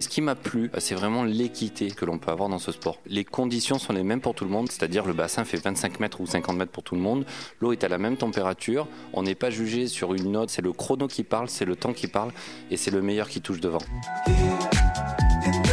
Ce 0.00 0.08
qui 0.08 0.22
m'a 0.22 0.34
plu, 0.34 0.70
c'est 0.78 0.94
vraiment 0.94 1.24
l'équité 1.24 1.90
que 1.90 2.06
l'on 2.06 2.16
peut 2.16 2.30
avoir 2.30 2.48
dans 2.48 2.58
ce 2.58 2.72
sport. 2.72 2.96
Les 3.06 3.22
conditions 3.22 3.78
sont 3.78 3.92
les 3.92 4.02
mêmes 4.02 4.22
pour 4.22 4.34
tout 4.34 4.44
le 4.44 4.50
monde, 4.50 4.70
c'est-à-dire 4.70 5.04
le 5.04 5.12
bassin 5.12 5.44
fait 5.44 5.58
25 5.58 6.00
mètres 6.00 6.22
ou 6.22 6.26
50 6.26 6.56
mètres 6.56 6.72
pour 6.72 6.82
tout 6.82 6.94
le 6.94 7.02
monde, 7.02 7.26
l'eau 7.60 7.72
est 7.72 7.84
à 7.84 7.88
la 7.88 7.98
même 7.98 8.16
température, 8.16 8.88
on 9.12 9.22
n'est 9.22 9.34
pas 9.34 9.50
jugé 9.50 9.88
sur 9.88 10.14
une 10.14 10.32
note, 10.32 10.48
c'est 10.48 10.62
le 10.62 10.72
chrono 10.72 11.06
qui 11.06 11.22
parle, 11.22 11.50
c'est 11.50 11.66
le 11.66 11.76
temps 11.76 11.92
qui 11.92 12.06
parle 12.06 12.32
et 12.70 12.78
c'est 12.78 12.90
le 12.90 13.02
meilleur 13.02 13.28
qui 13.28 13.42
touche 13.42 13.60
devant. 13.60 13.82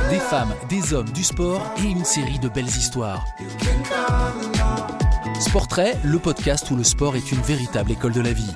Des 0.09 0.19
femmes, 0.19 0.53
des 0.67 0.93
hommes, 0.93 1.09
du 1.11 1.23
sport 1.23 1.61
et 1.81 1.87
une 1.89 2.03
série 2.03 2.39
de 2.39 2.49
belles 2.49 2.65
histoires. 2.65 3.23
Sportrait, 5.39 5.97
le 6.03 6.19
podcast 6.19 6.69
où 6.69 6.75
le 6.75 6.83
sport 6.83 7.15
est 7.15 7.31
une 7.31 7.41
véritable 7.41 7.93
école 7.93 8.11
de 8.11 8.21
la 8.21 8.33
vie. 8.33 8.53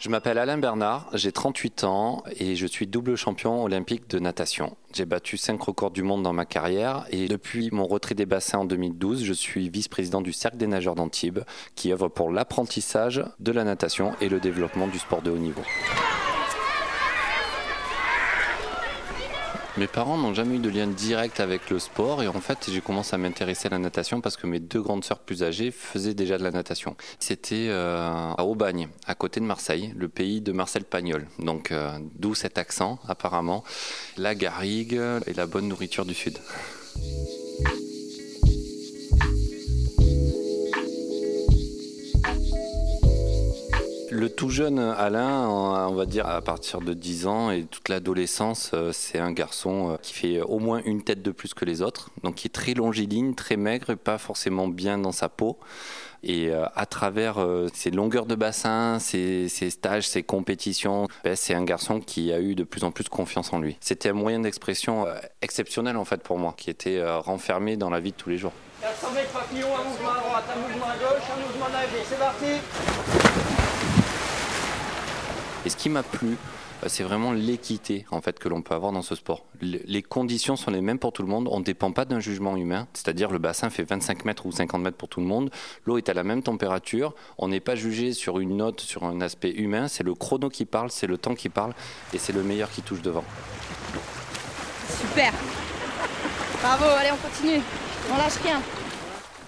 Je 0.00 0.10
m'appelle 0.10 0.38
Alain 0.38 0.58
Bernard, 0.58 1.10
j'ai 1.12 1.32
38 1.32 1.82
ans 1.82 2.22
et 2.38 2.54
je 2.54 2.68
suis 2.68 2.86
double 2.86 3.16
champion 3.16 3.64
olympique 3.64 4.08
de 4.08 4.20
natation. 4.20 4.76
J'ai 4.94 5.04
battu 5.04 5.36
5 5.36 5.60
records 5.60 5.90
du 5.90 6.04
monde 6.04 6.22
dans 6.22 6.32
ma 6.32 6.44
carrière 6.44 7.04
et 7.10 7.26
depuis 7.26 7.70
mon 7.72 7.84
retrait 7.84 8.14
des 8.14 8.24
bassins 8.24 8.58
en 8.58 8.64
2012, 8.64 9.24
je 9.24 9.32
suis 9.32 9.68
vice-président 9.68 10.20
du 10.20 10.32
Cercle 10.32 10.56
des 10.56 10.68
nageurs 10.68 10.94
d'Antibes 10.94 11.40
qui 11.74 11.92
œuvre 11.92 12.06
pour 12.06 12.30
l'apprentissage 12.30 13.24
de 13.40 13.50
la 13.50 13.64
natation 13.64 14.12
et 14.20 14.28
le 14.28 14.38
développement 14.38 14.86
du 14.86 15.00
sport 15.00 15.20
de 15.20 15.32
haut 15.32 15.36
niveau. 15.36 15.62
Mes 19.78 19.86
parents 19.86 20.18
n'ont 20.18 20.34
jamais 20.34 20.56
eu 20.56 20.58
de 20.58 20.68
lien 20.70 20.88
direct 20.88 21.38
avec 21.38 21.70
le 21.70 21.78
sport 21.78 22.20
et 22.20 22.26
en 22.26 22.40
fait 22.40 22.68
j'ai 22.68 22.80
commencé 22.80 23.14
à 23.14 23.18
m'intéresser 23.18 23.68
à 23.68 23.70
la 23.70 23.78
natation 23.78 24.20
parce 24.20 24.36
que 24.36 24.48
mes 24.48 24.58
deux 24.58 24.82
grandes 24.82 25.04
sœurs 25.04 25.20
plus 25.20 25.44
âgées 25.44 25.70
faisaient 25.70 26.14
déjà 26.14 26.36
de 26.36 26.42
la 26.42 26.50
natation. 26.50 26.96
C'était 27.20 27.68
euh, 27.68 28.32
à 28.36 28.44
Aubagne, 28.44 28.88
à 29.06 29.14
côté 29.14 29.38
de 29.38 29.44
Marseille, 29.44 29.94
le 29.96 30.08
pays 30.08 30.40
de 30.40 30.50
Marcel 30.50 30.82
Pagnol. 30.82 31.28
Donc 31.38 31.70
euh, 31.70 31.96
d'où 32.16 32.34
cet 32.34 32.58
accent 32.58 32.98
apparemment, 33.06 33.62
la 34.16 34.34
garrigue 34.34 35.00
et 35.28 35.32
la 35.34 35.46
bonne 35.46 35.68
nourriture 35.68 36.04
du 36.04 36.14
sud. 36.14 36.38
Le 44.18 44.28
tout 44.28 44.50
jeune 44.50 44.80
Alain, 44.80 45.48
on 45.48 45.94
va 45.94 46.04
dire 46.04 46.26
à 46.26 46.42
partir 46.42 46.80
de 46.80 46.92
10 46.92 47.28
ans 47.28 47.52
et 47.52 47.62
toute 47.62 47.88
l'adolescence, 47.88 48.72
euh, 48.74 48.90
c'est 48.92 49.20
un 49.20 49.30
garçon 49.30 49.92
euh, 49.92 49.96
qui 50.02 50.12
fait 50.12 50.40
au 50.40 50.58
moins 50.58 50.82
une 50.84 51.04
tête 51.04 51.22
de 51.22 51.30
plus 51.30 51.54
que 51.54 51.64
les 51.64 51.82
autres, 51.82 52.10
donc 52.24 52.34
qui 52.34 52.48
est 52.48 52.50
très 52.50 52.74
longiligne, 52.74 53.36
très 53.36 53.56
maigre 53.56 53.94
pas 53.94 54.18
forcément 54.18 54.66
bien 54.66 54.98
dans 54.98 55.12
sa 55.12 55.28
peau. 55.28 55.56
Et 56.24 56.48
euh, 56.48 56.64
à 56.74 56.84
travers 56.84 57.36
ses 57.72 57.92
longueurs 57.92 58.26
de 58.26 58.34
bassin, 58.34 58.98
ses, 58.98 59.48
stages, 59.70 60.08
ses 60.08 60.24
compétitions, 60.24 61.06
ben, 61.22 61.36
c'est 61.36 61.54
un 61.54 61.62
garçon 61.62 62.00
qui 62.00 62.32
a 62.32 62.40
eu 62.40 62.56
de 62.56 62.64
plus 62.64 62.82
en 62.82 62.90
plus 62.90 63.04
confiance 63.04 63.52
en 63.52 63.60
lui. 63.60 63.76
C'était 63.78 64.08
un 64.08 64.14
moyen 64.14 64.40
d'expression 64.40 65.06
exceptionnel 65.42 65.96
en 65.96 66.04
fait 66.04 66.24
pour 66.24 66.38
moi, 66.38 66.54
qui 66.56 66.70
était 66.70 67.00
renfermé 67.20 67.76
dans 67.76 67.88
la 67.88 68.00
vie 68.00 68.10
de 68.10 68.16
tous 68.16 68.30
les 68.30 68.36
jours. 68.36 68.52
400 68.80 69.12
mètres 69.14 69.30
papillon, 69.30 69.68
un 69.68 69.88
mouvement 69.88 70.10
à 70.10 70.18
droite, 70.18 70.44
un 70.48 70.90
à 70.90 70.96
gauche, 70.96 71.22
un 71.32 71.46
mouvement 71.46 71.66
à 71.66 72.04
c'est 72.04 72.18
parti 72.18 73.47
et 75.64 75.70
ce 75.70 75.76
qui 75.76 75.88
m'a 75.88 76.02
plu, 76.02 76.36
euh, 76.84 76.86
c'est 76.88 77.02
vraiment 77.02 77.32
l'équité 77.32 78.06
en 78.10 78.20
fait 78.20 78.38
que 78.38 78.48
l'on 78.48 78.62
peut 78.62 78.74
avoir 78.74 78.92
dans 78.92 79.02
ce 79.02 79.14
sport. 79.14 79.44
Les 79.60 80.02
conditions 80.02 80.56
sont 80.56 80.70
les 80.70 80.80
mêmes 80.80 80.98
pour 80.98 81.12
tout 81.12 81.22
le 81.22 81.28
monde. 81.28 81.48
On 81.50 81.58
ne 81.58 81.64
dépend 81.64 81.90
pas 81.92 82.04
d'un 82.04 82.20
jugement 82.20 82.56
humain, 82.56 82.86
c'est-à-dire 82.92 83.30
le 83.30 83.38
bassin 83.38 83.70
fait 83.70 83.82
25 83.82 84.24
mètres 84.24 84.46
ou 84.46 84.52
50 84.52 84.80
mètres 84.82 84.96
pour 84.96 85.08
tout 85.08 85.20
le 85.20 85.26
monde. 85.26 85.50
L'eau 85.84 85.98
est 85.98 86.08
à 86.08 86.14
la 86.14 86.22
même 86.22 86.42
température. 86.42 87.14
On 87.38 87.48
n'est 87.48 87.60
pas 87.60 87.74
jugé 87.74 88.12
sur 88.12 88.38
une 88.38 88.56
note, 88.56 88.80
sur 88.80 89.04
un 89.04 89.20
aspect 89.20 89.50
humain. 89.50 89.88
C'est 89.88 90.04
le 90.04 90.14
chrono 90.14 90.48
qui 90.48 90.64
parle, 90.64 90.90
c'est 90.90 91.06
le 91.06 91.18
temps 91.18 91.34
qui 91.34 91.48
parle, 91.48 91.74
et 92.12 92.18
c'est 92.18 92.32
le 92.32 92.42
meilleur 92.42 92.70
qui 92.70 92.82
touche 92.82 93.02
devant. 93.02 93.24
Super. 95.00 95.32
Bravo. 96.62 96.84
Allez, 96.84 97.10
on 97.12 97.16
continue. 97.16 97.62
On 98.12 98.16
lâche 98.16 98.38
rien. 98.44 98.60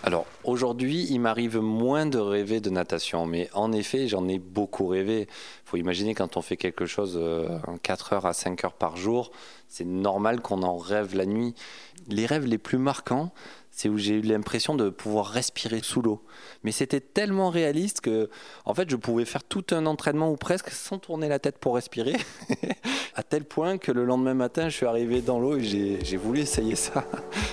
Alors 0.03 0.27
aujourd'hui, 0.44 1.06
il 1.11 1.21
m'arrive 1.21 1.59
moins 1.59 2.06
de 2.06 2.19
rêver 2.19 2.61
de 2.61 2.71
natation, 2.71 3.27
mais 3.27 3.50
en 3.53 3.71
effet, 3.72 4.09
j'en 4.09 4.27
ai 4.28 4.38
beaucoup 4.38 4.87
rêvé. 4.87 5.22
Il 5.28 5.69
faut 5.69 5.77
imaginer 5.77 6.15
quand 6.15 6.38
on 6.38 6.43
fait 6.43 6.56
quelque 6.56 6.87
chose 6.87 7.19
euh, 7.21 7.59
4 7.83 8.15
heures 8.15 8.27
à 8.27 8.33
5 8.33 8.65
heures 8.65 8.72
par 8.72 8.97
jour, 8.97 9.31
c'est 9.69 9.84
normal 9.84 10.41
qu'on 10.41 10.62
en 10.62 10.78
rêve 10.78 11.15
la 11.15 11.27
nuit. 11.27 11.55
Les 12.09 12.25
rêves 12.25 12.47
les 12.47 12.56
plus 12.56 12.78
marquants, 12.78 13.31
c'est 13.71 13.91
où 13.91 13.99
j'ai 13.99 14.15
eu 14.15 14.21
l'impression 14.22 14.75
de 14.75 14.88
pouvoir 14.88 15.27
respirer 15.27 15.81
sous 15.83 16.00
l'eau. 16.00 16.25
Mais 16.65 16.72
c'était 16.72 17.00
tellement 17.00 17.50
réaliste 17.50 18.00
que, 18.00 18.31
en 18.65 18.72
fait, 18.72 18.91
je 18.91 18.97
pouvais 18.97 19.27
faire 19.27 19.44
tout 19.44 19.65
un 19.71 19.84
entraînement 19.84 20.31
ou 20.31 20.37
presque 20.37 20.71
sans 20.71 20.99
tourner 20.99 21.28
la 21.28 21.38
tête 21.38 21.59
pour 21.59 21.75
respirer, 21.75 22.17
à 23.15 23.22
tel 23.22 23.44
point 23.44 23.77
que 23.77 23.93
le 23.93 24.06
lendemain 24.06 24.34
matin, 24.34 24.71
je 24.71 24.77
suis 24.77 24.87
arrivé 24.87 25.21
dans 25.21 25.38
l'eau 25.38 25.59
et 25.59 25.99
j'ai 26.03 26.17
voulu 26.17 26.41
essayer 26.41 26.75
ça. 26.75 27.05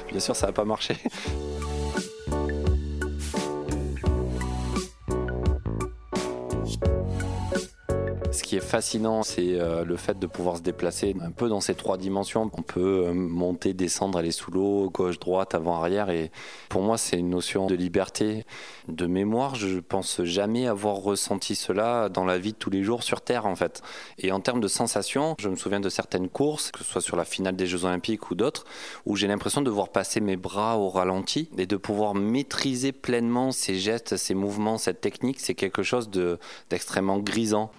Bien 0.09 0.22
sûr, 0.22 0.35
ça 0.35 0.47
n'a 0.47 0.53
pas 0.53 0.66
marché. 0.66 0.96
Qui 8.47 8.56
est 8.56 8.62
fascinant, 8.62 9.24
c'est 9.24 9.59
euh, 9.59 9.84
le 9.84 9.97
fait 9.97 10.18
de 10.18 10.25
pouvoir 10.25 10.56
se 10.56 10.62
déplacer 10.62 11.13
un 11.19 11.31
peu 11.31 11.50
dans 11.50 11.59
ces 11.59 11.75
trois 11.75 11.97
dimensions. 11.97 12.50
On 12.58 12.62
peut 12.62 13.08
euh, 13.08 13.13
monter, 13.13 13.74
descendre, 13.74 14.18
aller 14.18 14.31
sous 14.31 14.52
l'eau, 14.52 14.90
gauche, 14.90 15.19
droite, 15.19 15.53
avant, 15.53 15.75
arrière. 15.75 16.09
Et 16.09 16.31
pour 16.69 16.81
moi, 16.81 16.97
c'est 16.97 17.19
une 17.19 17.30
notion 17.30 17.68
de 17.68 17.75
liberté, 17.75 18.46
de 18.88 19.06
mémoire. 19.06 19.56
Je 19.56 19.80
pense 19.80 20.24
jamais 20.24 20.66
avoir 20.66 20.96
ressenti 20.96 21.56
cela 21.56 22.08
dans 22.08 22.24
la 22.24 22.38
vie 22.38 22.53
de 22.53 22.58
tous 22.58 22.69
les 22.69 22.84
jours 22.84 23.03
sur 23.03 23.19
Terre, 23.19 23.47
en 23.47 23.56
fait. 23.58 23.81
Et 24.18 24.31
en 24.31 24.40
termes 24.40 24.62
de 24.62 24.69
sensations, 24.69 25.35
je 25.40 25.50
me 25.50 25.58
souviens 25.58 25.81
de 25.81 25.90
certaines 25.90 26.29
courses, 26.29 26.72
que 26.72 26.79
ce 26.79 26.85
soit 26.85 27.02
sur 27.02 27.18
la 27.18 27.25
finale 27.25 27.58
des 27.58 27.68
Jeux 27.68 27.84
Olympiques 27.84 28.31
ou 28.31 28.35
d'autres, 28.35 28.64
où 29.06 29.18
j'ai 29.18 29.28
l'impression 29.28 29.62
de 29.62 29.69
voir 29.69 29.90
passer 29.90 30.22
mes 30.22 30.38
bras 30.38 30.78
au 30.78 30.88
ralenti 30.88 31.50
et 31.58 31.66
de 31.66 31.75
pouvoir 31.75 32.16
maîtriser 32.16 32.94
pleinement 32.94 33.52
ces 33.52 33.75
gestes, 33.75 34.16
ces 34.16 34.35
mouvements, 34.35 34.78
cette 34.78 35.02
technique. 35.02 35.41
C'est 35.41 35.53
quelque 35.53 35.84
chose 35.84 36.09
d'extrêmement 36.69 37.19
grisant. 37.19 37.72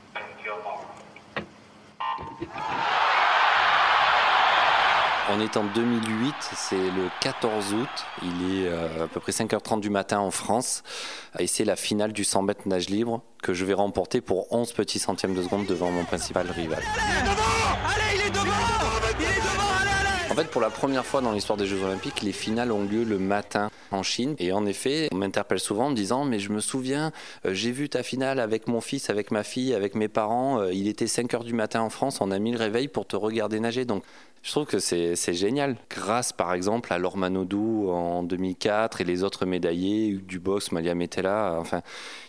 On 5.30 5.40
est 5.40 5.58
en 5.58 5.64
2008, 5.64 6.34
c'est 6.54 6.76
le 6.76 7.10
14 7.20 7.74
août, 7.74 7.88
il 8.22 8.62
est 8.62 8.68
euh, 8.68 9.04
à 9.04 9.08
peu 9.08 9.20
près 9.20 9.32
5h30 9.32 9.80
du 9.80 9.90
matin 9.90 10.20
en 10.20 10.30
France, 10.30 10.82
et 11.38 11.46
c'est 11.46 11.66
la 11.66 11.76
finale 11.76 12.14
du 12.14 12.24
100 12.24 12.42
mètres 12.42 12.62
nage 12.66 12.88
libre 12.88 13.20
que 13.42 13.52
je 13.52 13.66
vais 13.66 13.74
remporter 13.74 14.22
pour 14.22 14.50
11 14.52 14.72
petits 14.72 14.98
centièmes 14.98 15.34
de 15.34 15.42
seconde 15.42 15.66
devant 15.66 15.90
mon 15.90 16.04
principal 16.04 16.50
rival. 16.50 16.82
Allez, 16.82 18.14
il 18.14 18.26
est 18.26 18.30
devant 18.30 18.46
Il 19.18 19.24
est 19.24 19.40
devant 19.40 19.97
fait, 20.42 20.50
pour 20.50 20.60
la 20.60 20.70
première 20.70 21.04
fois 21.04 21.20
dans 21.20 21.32
l'histoire 21.32 21.56
des 21.56 21.66
Jeux 21.66 21.82
Olympiques, 21.82 22.22
les 22.22 22.32
finales 22.32 22.70
ont 22.70 22.84
lieu 22.84 23.02
le 23.02 23.18
matin 23.18 23.70
en 23.90 24.02
Chine. 24.02 24.36
Et 24.38 24.52
en 24.52 24.66
effet, 24.66 25.08
on 25.12 25.16
m'interpelle 25.16 25.58
souvent 25.58 25.86
en 25.86 25.90
me 25.90 25.96
disant 25.96 26.24
Mais 26.24 26.38
je 26.38 26.52
me 26.52 26.60
souviens, 26.60 27.12
euh, 27.44 27.54
j'ai 27.54 27.72
vu 27.72 27.88
ta 27.88 28.02
finale 28.02 28.38
avec 28.38 28.68
mon 28.68 28.80
fils, 28.80 29.10
avec 29.10 29.30
ma 29.30 29.42
fille, 29.42 29.74
avec 29.74 29.94
mes 29.94 30.08
parents. 30.08 30.60
Euh, 30.60 30.72
il 30.72 30.86
était 30.86 31.06
5 31.06 31.32
h 31.32 31.44
du 31.44 31.54
matin 31.54 31.80
en 31.80 31.90
France. 31.90 32.20
On 32.20 32.30
a 32.30 32.38
mis 32.38 32.52
le 32.52 32.58
réveil 32.58 32.86
pour 32.88 33.06
te 33.06 33.16
regarder 33.16 33.58
nager. 33.58 33.84
Donc, 33.84 34.04
je 34.42 34.50
trouve 34.50 34.66
que 34.66 34.78
c'est 34.78 35.34
génial. 35.34 35.76
Grâce, 35.90 36.32
par 36.32 36.54
exemple, 36.54 36.92
à 36.92 36.98
Laure 36.98 37.16
Manodou 37.16 37.90
en 37.90 38.22
2004 38.22 39.00
et 39.00 39.04
les 39.04 39.22
autres 39.22 39.46
médaillés, 39.46 40.08
Hugues 40.08 40.26
Dubos, 40.26 40.60
Malia 40.72 40.94
Metella. 40.94 41.56
Enfin, 41.58 41.82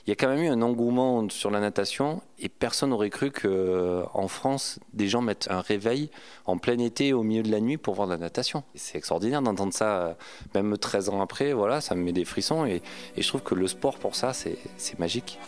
il 0.06 0.10
y 0.10 0.14
a 0.14 0.16
quand 0.16 0.28
même 0.28 0.44
eu 0.44 0.48
un 0.48 0.62
engouement 0.62 1.30
sur 1.30 1.52
la 1.52 1.60
natation 1.60 2.22
et 2.40 2.50
personne 2.50 2.90
n'aurait 2.90 3.10
cru 3.10 3.32
qu'en 3.32 4.28
France, 4.28 4.80
des 4.94 5.08
gens 5.08 5.22
mettent 5.22 5.48
un 5.50 5.62
réveil 5.62 6.10
en 6.46 6.58
plein 6.58 6.80
été 6.80 7.14
au 7.14 7.24
milieu 7.24 7.44
de 7.44 7.52
la 7.52 7.60
nuit 7.60 7.78
pour 7.78 7.94
voir 7.94 8.08
de 8.08 8.14
la 8.14 8.20
natation. 8.20 8.64
C'est 8.76 8.98
extraordinaire 8.98 9.42
d'entendre 9.42 9.74
ça, 9.74 10.18
même 10.56 10.78
13 10.78 11.10
ans 11.10 11.22
après, 11.22 11.54
voilà, 11.54 11.80
ça 11.80 11.96
me 11.96 12.04
met 12.04 12.12
des 12.14 12.26
frissons 12.26 12.66
et 12.66 12.82
je 13.18 13.28
trouve 13.28 13.44
que 13.44 13.56
le 13.56 13.68
sport 13.68 13.98
pour 13.98 14.16
ça, 14.16 14.34
c'est 14.34 15.00
magique. 15.00 15.40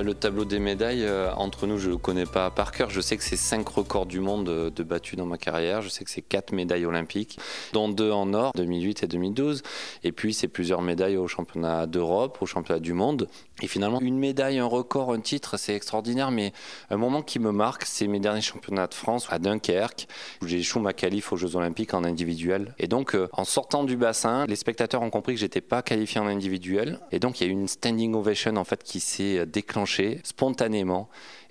Le 0.00 0.14
tableau 0.14 0.44
des 0.44 0.58
médailles, 0.58 1.04
euh, 1.04 1.34
entre 1.34 1.66
nous, 1.66 1.78
je 1.78 1.88
ne 1.88 1.92
le 1.92 1.98
connais 1.98 2.24
pas 2.24 2.50
par 2.50 2.72
cœur. 2.72 2.88
Je 2.88 3.00
sais 3.00 3.16
que 3.16 3.22
c'est 3.22 3.36
5 3.36 3.68
records 3.68 4.06
du 4.06 4.20
monde 4.20 4.44
de, 4.44 4.82
battus 4.82 5.18
dans 5.18 5.26
ma 5.26 5.36
carrière. 5.36 5.82
Je 5.82 5.88
sais 5.88 6.04
que 6.04 6.10
c'est 6.10 6.22
4 6.22 6.52
médailles 6.52 6.86
olympiques, 6.86 7.38
dont 7.72 7.88
2 7.88 8.10
en 8.10 8.32
or, 8.32 8.52
2008 8.54 9.02
et 9.02 9.06
2012. 9.06 9.62
Et 10.04 10.12
puis, 10.12 10.32
c'est 10.32 10.48
plusieurs 10.48 10.80
médailles 10.80 11.16
au 11.16 11.28
championnat 11.28 11.86
d'Europe, 11.86 12.38
au 12.40 12.46
championnat 12.46 12.80
du 12.80 12.94
monde. 12.94 13.28
Et 13.60 13.66
finalement, 13.66 14.00
une 14.00 14.18
médaille, 14.18 14.58
un 14.58 14.66
record, 14.66 15.12
un 15.12 15.20
titre, 15.20 15.56
c'est 15.56 15.74
extraordinaire. 15.74 16.30
Mais 16.30 16.52
un 16.90 16.96
moment 16.96 17.22
qui 17.22 17.38
me 17.38 17.52
marque, 17.52 17.84
c'est 17.84 18.06
mes 18.06 18.20
derniers 18.20 18.40
championnats 18.40 18.86
de 18.86 18.94
France 18.94 19.26
à 19.30 19.38
Dunkerque, 19.38 20.08
où 20.40 20.46
j'ai 20.46 20.58
échoué 20.58 20.80
ma 20.80 20.92
qualif 20.92 21.32
aux 21.32 21.36
Jeux 21.36 21.54
Olympiques 21.56 21.94
en 21.94 22.04
individuel. 22.04 22.74
Et 22.78 22.88
donc, 22.88 23.14
euh, 23.14 23.28
en 23.32 23.44
sortant 23.44 23.84
du 23.84 23.96
bassin, 23.96 24.46
les 24.46 24.56
spectateurs 24.56 25.02
ont 25.02 25.10
compris 25.10 25.34
que 25.34 25.40
j'étais 25.40 25.60
pas 25.60 25.82
qualifié 25.82 26.20
en 26.20 26.26
individuel. 26.26 27.00
Et 27.10 27.18
donc, 27.18 27.40
il 27.40 27.46
y 27.46 27.46
a 27.46 27.50
eu 27.50 27.52
une 27.52 27.68
standing 27.68 28.14
ovation 28.14 28.56
en 28.56 28.64
fait 28.64 28.82
qui 28.82 29.00
s'est 29.00 29.46
déclenchée 29.46 29.81
spontanément 30.24 31.08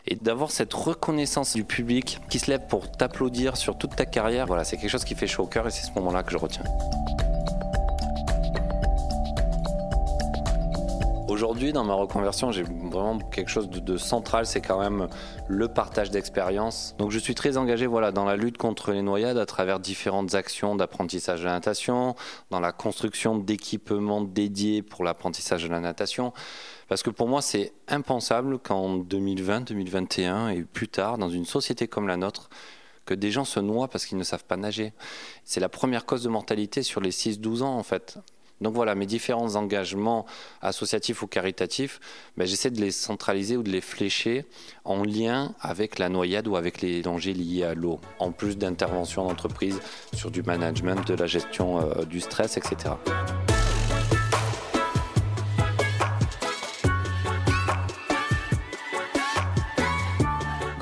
et 0.08 0.16
d'avoir 0.16 0.52
cette 0.52 0.74
reconnaissance 0.74 1.54
du 1.54 1.64
public 1.64 2.20
qui 2.30 2.40
se 2.40 2.50
lève 2.50 2.66
pour 2.68 2.92
t'applaudir 2.92 3.56
sur 3.58 3.78
toute 3.78 3.96
ta 3.96 4.06
carrière, 4.06 4.48
voilà, 4.48 4.64
c'est 4.64 4.78
quelque 4.78 4.90
chose 4.90 5.06
qui 5.06 5.16
fait 5.16 5.28
chaud 5.28 5.44
au 5.44 5.48
cœur 5.48 5.68
et 5.68 5.72
c'est 5.72 5.86
ce 5.86 5.92
moment-là 5.94 6.24
que 6.24 6.32
je 6.32 6.38
retiens. 6.38 6.64
Aujourd'hui, 11.32 11.72
dans 11.72 11.86
ma 11.86 11.94
reconversion, 11.94 12.52
j'ai 12.52 12.64
vraiment 12.64 13.18
quelque 13.18 13.50
chose 13.50 13.70
de, 13.70 13.96
central, 13.96 14.46
c'est 14.46 14.60
quand 14.60 14.82
même 14.82 15.08
le 15.48 15.70
partage 15.70 16.12
d'expérience. 16.12 16.94
Donc 16.98 17.12
je 17.12 17.20
suis 17.20 17.36
très 17.36 17.56
engagé 17.56 17.88
voilà, 17.88 18.12
dans 18.12 18.26
la 18.26 18.36
lutte 18.36 18.58
contre 18.58 18.92
les 18.92 19.02
noyades 19.02 19.38
à 19.38 19.46
travers 19.46 19.80
différentes 19.80 20.36
actions 20.36 20.76
d'apprentissage 20.76 21.40
de 21.40 21.46
la 21.46 21.54
natation, 21.54 22.16
dans 22.50 22.60
la 22.60 22.74
construction 22.74 23.38
d'équipements 23.38 24.20
dédiés 24.20 24.82
pour 24.82 25.06
l'apprentissage 25.06 25.64
de 25.64 25.70
la 25.70 25.80
natation. 25.80 26.34
Parce 26.90 27.02
que 27.02 27.10
pour 27.10 27.30
moi, 27.30 27.42
c'est 27.42 27.72
impensable 27.88 28.60
qu'en 28.60 28.98
2020, 28.98 29.62
2021 29.70 30.50
et 30.50 30.64
plus 30.64 30.90
tard, 30.90 31.18
dans 31.18 31.30
une 31.30 31.46
société 31.46 31.88
comme 31.88 32.10
la 32.10 32.18
nôtre, 32.18 32.50
que 33.06 33.14
des 33.14 33.32
gens 33.32 33.46
se 33.46 33.62
noient 33.62 33.88
parce 33.88 34.06
qu'ils 34.06 34.18
ne 34.18 34.26
savent 34.26 34.44
pas 34.44 34.58
nager. 34.58 34.92
C'est 35.46 35.62
la 35.62 35.70
première 35.70 36.06
cause 36.06 36.24
de 36.24 36.30
mortalité 36.30 36.84
sur 36.84 37.00
les 37.00 37.12
6-12 37.12 37.62
ans, 37.62 37.78
en 37.78 37.84
fait. 37.84 38.20
Donc 38.62 38.74
voilà, 38.74 38.96
mes 38.96 39.06
différents 39.06 39.56
engagements 39.56 40.26
associatifs 40.62 41.22
ou 41.24 41.28
caritatifs, 41.28 42.00
ben, 42.38 42.46
j'essaie 42.46 42.72
de 42.72 42.80
les 42.80 42.92
centraliser 42.92 43.58
ou 43.58 43.64
de 43.64 43.72
les 43.72 43.82
flécher 43.82 44.46
en 44.86 45.04
lien 45.04 45.54
avec 45.60 46.00
la 46.00 46.10
noyade 46.10 46.48
ou 46.48 46.56
avec 46.56 46.82
les 46.82 47.02
dangers 47.02 47.34
liés 47.34 47.64
à 47.64 47.74
l'eau, 47.74 48.00
en 48.20 48.32
plus 48.32 48.58
d'interventions 48.58 49.28
d'entreprise 49.28 49.80
sur 50.14 50.32
du 50.32 50.44
management, 50.44 51.08
de 51.08 51.16
la 51.16 51.28
gestion 51.28 51.82
euh, 51.82 52.06
du 52.06 52.22
stress, 52.22 52.58
etc. 52.58 52.94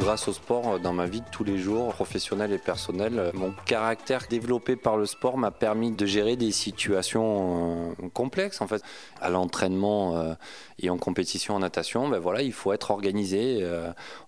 grâce 0.09 0.27
au 0.27 0.33
sport 0.33 0.67
euh, 0.67 0.79
dans 0.79 0.91
ma 0.91 1.05
vie 1.05 1.21
de 1.21 1.29
tous 1.31 1.43
les 1.43 1.59
jours, 1.59 1.93
professionnelle 1.93 2.51
et 2.51 2.57
personnelle. 2.57 3.19
Euh, 3.19 3.31
mon 3.35 3.53
caractère 3.67 4.25
développé 4.27 4.75
par 4.75 4.97
le 4.97 5.05
sport 5.05 5.37
m'a 5.37 5.51
permis 5.51 5.91
de 5.91 6.03
gérer 6.07 6.35
des 6.35 6.51
situations 6.51 7.93
euh, 8.01 8.09
complexes 8.11 8.59
en 8.59 8.65
fait. 8.65 8.81
À 9.21 9.29
l'entraînement 9.29 10.35
et 10.79 10.89
en 10.89 10.97
compétition 10.97 11.55
en 11.55 11.59
natation, 11.59 12.07
ben 12.07 12.19
voilà, 12.19 12.41
il 12.41 12.53
faut 12.53 12.71
être 12.71 12.89
organisé. 12.91 13.67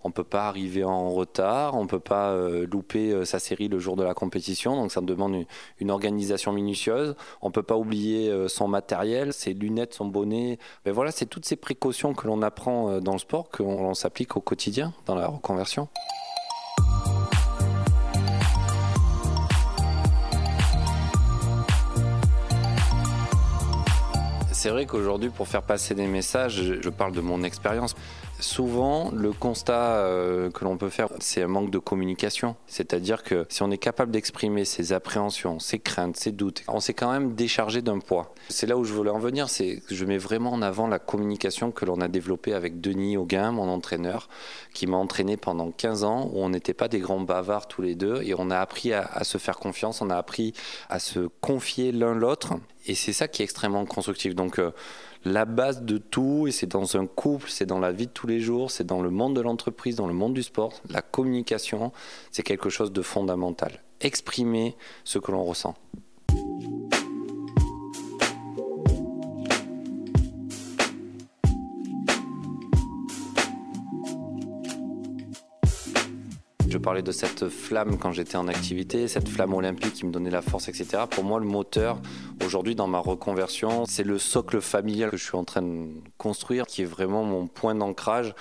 On 0.03 0.11
peut 0.11 0.25
pas 0.25 0.47
arriver 0.47 0.83
en 0.83 1.09
retard, 1.09 1.75
on 1.75 1.87
peut 1.87 2.01
pas 2.01 2.35
louper 2.69 3.23
sa 3.23 3.39
série 3.39 3.69
le 3.69 3.79
jour 3.79 3.95
de 3.95 4.03
la 4.03 4.13
compétition, 4.13 4.75
donc 4.75 4.91
ça 4.91 4.99
demande 4.99 5.45
une, 5.79 5.91
organisation 5.91 6.51
minutieuse. 6.51 7.15
On 7.41 7.51
peut 7.51 7.63
pas 7.63 7.77
oublier 7.77 8.49
son 8.49 8.67
matériel, 8.67 9.31
ses 9.31 9.53
lunettes, 9.53 9.93
son 9.93 10.05
bonnet. 10.05 10.59
Ben 10.83 10.91
voilà, 10.91 11.11
c'est 11.11 11.25
toutes 11.25 11.45
ces 11.45 11.55
précautions 11.55 12.13
que 12.13 12.27
l'on 12.27 12.41
apprend 12.41 12.99
dans 12.99 13.13
le 13.13 13.19
sport 13.19 13.49
qu'on 13.49 13.93
s'applique 13.93 14.35
au 14.35 14.41
quotidien 14.41 14.93
dans 15.05 15.15
la 15.15 15.27
reconversion. 15.27 15.70
C'est 24.51 24.69
vrai 24.69 24.85
qu'aujourd'hui, 24.85 25.29
pour 25.29 25.47
faire 25.47 25.63
passer 25.63 25.95
des 25.95 26.07
messages, 26.07 26.61
je 26.81 26.89
parle 26.89 27.13
de 27.13 27.21
mon 27.21 27.43
expérience. 27.43 27.95
Souvent, 28.41 29.11
le 29.11 29.33
constat 29.33 29.97
euh, 29.97 30.49
que 30.49 30.63
l'on 30.63 30.75
peut 30.75 30.89
faire, 30.89 31.09
c'est 31.19 31.43
un 31.43 31.47
manque 31.47 31.69
de 31.69 31.77
communication. 31.77 32.55
C'est-à-dire 32.65 33.21
que 33.21 33.45
si 33.49 33.61
on 33.61 33.69
est 33.69 33.77
capable 33.77 34.11
d'exprimer 34.11 34.65
ses 34.65 34.93
appréhensions, 34.93 35.59
ses 35.59 35.77
craintes, 35.77 36.17
ses 36.17 36.31
doutes, 36.31 36.63
on 36.67 36.79
s'est 36.79 36.95
quand 36.95 37.11
même 37.11 37.35
déchargé 37.35 37.83
d'un 37.83 37.99
poids. 37.99 38.33
C'est 38.49 38.65
là 38.65 38.77
où 38.77 38.83
je 38.83 38.93
voulais 38.93 39.11
en 39.11 39.19
venir, 39.19 39.47
c'est 39.47 39.77
que 39.87 39.93
je 39.93 40.05
mets 40.05 40.17
vraiment 40.17 40.51
en 40.51 40.63
avant 40.63 40.87
la 40.87 40.97
communication 40.97 41.71
que 41.71 41.85
l'on 41.85 42.01
a 42.01 42.07
développée 42.07 42.53
avec 42.53 42.81
Denis 42.81 43.15
Auguin, 43.15 43.51
mon 43.51 43.69
entraîneur, 43.69 44.27
qui 44.73 44.87
m'a 44.87 44.97
entraîné 44.97 45.37
pendant 45.37 45.69
15 45.69 46.03
ans, 46.03 46.31
où 46.33 46.39
on 46.39 46.49
n'était 46.49 46.73
pas 46.73 46.87
des 46.87 46.99
grands 46.99 47.21
bavards 47.21 47.67
tous 47.67 47.83
les 47.83 47.93
deux, 47.93 48.23
et 48.23 48.33
on 48.35 48.49
a 48.49 48.57
appris 48.57 48.91
à 48.91 49.23
se 49.23 49.37
faire 49.37 49.57
confiance, 49.57 50.01
on 50.01 50.09
a 50.09 50.17
appris 50.17 50.53
à 50.89 50.97
se 50.97 51.29
confier 51.41 51.91
l'un 51.91 52.15
l'autre. 52.15 52.55
Et 52.87 52.95
c'est 52.95 53.13
ça 53.13 53.27
qui 53.27 53.41
est 53.41 53.45
extrêmement 53.45 53.85
constructif. 53.85 54.35
Donc 54.35 54.59
euh, 54.59 54.71
la 55.23 55.45
base 55.45 55.83
de 55.83 55.97
tout, 55.97 56.47
et 56.47 56.51
c'est 56.51 56.67
dans 56.67 56.97
un 56.97 57.05
couple, 57.05 57.49
c'est 57.49 57.65
dans 57.65 57.79
la 57.79 57.91
vie 57.91 58.07
de 58.07 58.11
tous 58.11 58.27
les 58.27 58.39
jours, 58.39 58.71
c'est 58.71 58.85
dans 58.85 59.01
le 59.01 59.11
monde 59.11 59.35
de 59.35 59.41
l'entreprise, 59.41 59.95
dans 59.95 60.07
le 60.07 60.13
monde 60.13 60.33
du 60.33 60.43
sport, 60.43 60.73
la 60.89 61.01
communication, 61.01 61.91
c'est 62.31 62.43
quelque 62.43 62.69
chose 62.69 62.91
de 62.91 63.01
fondamental. 63.01 63.83
Exprimer 64.01 64.75
ce 65.03 65.19
que 65.19 65.31
l'on 65.31 65.43
ressent. 65.43 65.75
Je 76.71 76.77
parlais 76.77 77.01
de 77.01 77.11
cette 77.11 77.49
flamme 77.49 77.97
quand 77.97 78.13
j'étais 78.13 78.37
en 78.37 78.47
activité, 78.47 79.09
cette 79.09 79.27
flamme 79.27 79.53
olympique 79.53 79.91
qui 79.91 80.05
me 80.05 80.11
donnait 80.11 80.29
la 80.29 80.41
force, 80.41 80.69
etc. 80.69 81.03
Pour 81.09 81.25
moi, 81.25 81.37
le 81.37 81.45
moteur, 81.45 82.01
aujourd'hui, 82.51 82.75
dans 82.75 82.87
ma 82.87 82.99
reconversion, 82.99 83.85
c'est 83.85 84.03
le 84.03 84.19
socle 84.19 84.59
familial 84.59 85.09
que 85.09 85.15
je 85.15 85.23
suis 85.23 85.37
en 85.37 85.45
train 85.45 85.61
de 85.61 85.87
construire, 86.17 86.65
qui 86.65 86.81
est 86.81 86.85
vraiment 86.85 87.23
mon 87.23 87.47
point 87.47 87.75
d'ancrage 87.75 88.35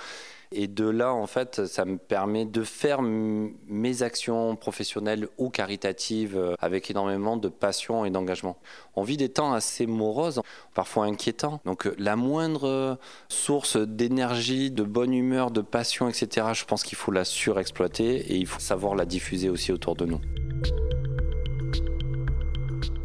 et 0.53 0.67
de 0.67 0.89
là, 0.89 1.13
en 1.13 1.27
fait, 1.27 1.65
ça 1.65 1.85
me 1.85 1.97
permet 1.97 2.43
de 2.43 2.63
faire 2.63 3.01
mes 3.01 4.03
actions 4.03 4.57
professionnelles 4.57 5.29
ou 5.37 5.49
caritatives 5.49 6.37
euh, 6.37 6.55
avec 6.59 6.91
énormément 6.91 7.37
de 7.37 7.47
passion 7.47 8.03
et 8.03 8.09
d'engagement. 8.09 8.57
On 8.97 9.03
vit 9.03 9.15
des 9.15 9.29
temps 9.29 9.53
assez 9.53 9.85
moroses, 9.85 10.41
parfois 10.73 11.05
inquiétants. 11.05 11.61
Donc 11.63 11.87
euh, 11.87 11.95
la 11.97 12.17
moindre 12.17 12.99
source 13.29 13.77
d'énergie, 13.77 14.71
de 14.71 14.83
bonne 14.83 15.13
humeur, 15.13 15.51
de 15.51 15.61
passion, 15.61 16.09
etc., 16.09 16.47
je 16.51 16.65
pense 16.65 16.83
qu'il 16.83 16.97
faut 16.97 17.13
la 17.13 17.23
surexploiter 17.23 18.17
et 18.17 18.35
il 18.35 18.45
faut 18.45 18.59
savoir 18.59 18.95
la 18.95 19.05
diffuser 19.05 19.47
aussi 19.47 19.71
autour 19.71 19.95
de 19.95 20.05
nous 20.05 20.19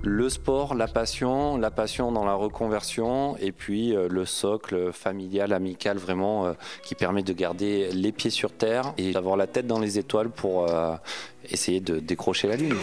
le 0.07 0.29
sport, 0.29 0.77
la 0.77 0.87
passion, 0.87 1.57
la 1.57 1.73
passion 1.73 2.13
dans 2.13 2.25
la 2.25 2.35
reconversion 2.35 3.37
et 3.39 3.51
puis 3.51 3.95
euh, 3.95 4.07
le 4.09 4.25
socle 4.25 4.93
familial, 4.93 5.53
amical 5.53 5.99
vraiment 5.99 6.47
euh, 6.47 6.53
qui 6.85 6.95
permet 6.95 7.25
de 7.25 7.33
garder 7.33 7.91
les 7.93 8.13
pieds 8.13 8.31
sur 8.31 8.53
terre 8.53 8.95
et 8.99 9.13
d'avoir 9.13 9.37
la 9.37 9.49
tête 9.49 9.67
dans 9.67 9.81
les 9.81 9.99
étoiles 9.99 10.31
pour 10.31 10.71
euh, 10.71 10.95
essayer 11.51 11.81
de 11.81 11.99
décrocher 11.99 12.47
la 12.47 12.57
lune. 12.57 12.77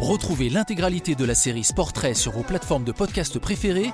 Retrouvez 0.00 0.48
l'intégralité 0.48 1.14
de 1.14 1.26
la 1.26 1.34
série 1.34 1.64
Sportrait 1.64 2.14
sur 2.14 2.32
vos 2.32 2.42
plateformes 2.42 2.84
de 2.84 2.92
podcast 2.92 3.38
préférées 3.38 3.92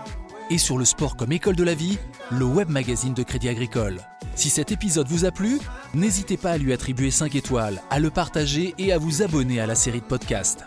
et 0.50 0.58
sur 0.58 0.78
le 0.78 0.84
sport 0.84 1.16
comme 1.16 1.32
école 1.32 1.56
de 1.56 1.64
la 1.64 1.74
vie, 1.74 1.98
le 2.30 2.44
web 2.44 2.68
magazine 2.68 3.14
de 3.14 3.22
Crédit 3.22 3.48
Agricole. 3.48 4.00
Si 4.34 4.50
cet 4.50 4.72
épisode 4.72 5.08
vous 5.08 5.24
a 5.24 5.30
plu, 5.30 5.58
n'hésitez 5.94 6.36
pas 6.36 6.52
à 6.52 6.58
lui 6.58 6.72
attribuer 6.72 7.10
5 7.10 7.34
étoiles, 7.34 7.82
à 7.90 7.98
le 7.98 8.10
partager 8.10 8.74
et 8.78 8.92
à 8.92 8.98
vous 8.98 9.22
abonner 9.22 9.60
à 9.60 9.66
la 9.66 9.74
série 9.74 10.00
de 10.00 10.06
podcasts. 10.06 10.64